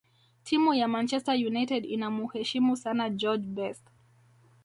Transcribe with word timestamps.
timu 0.43 0.73
ya 0.73 0.87
manchester 0.87 1.47
united 1.47 1.85
inamuheshimu 1.85 2.77
sana 2.77 3.09
george 3.09 3.47
best 3.47 3.83